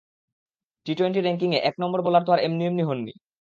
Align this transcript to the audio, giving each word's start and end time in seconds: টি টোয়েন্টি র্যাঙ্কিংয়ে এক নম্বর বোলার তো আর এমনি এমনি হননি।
টি 0.85 0.91
টোয়েন্টি 0.97 1.19
র্যাঙ্কিংয়ে 1.21 1.59
এক 1.61 1.75
নম্বর 1.81 1.99
বোলার 2.05 2.23
তো 2.25 2.31
আর 2.33 2.39
এমনি 2.41 2.63
এমনি 2.65 2.83
হননি। 2.89 3.11